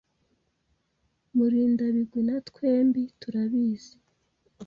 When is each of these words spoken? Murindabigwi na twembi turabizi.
Murindabigwi 1.35 2.19
na 2.27 2.37
twembi 2.47 3.01
turabizi. 3.21 3.93